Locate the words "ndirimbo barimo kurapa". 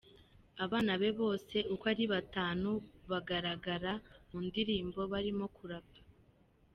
4.47-5.99